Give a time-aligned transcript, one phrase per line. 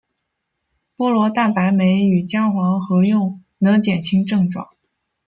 [0.97, 4.67] 菠萝蛋白酶与姜黄合用能减轻症状。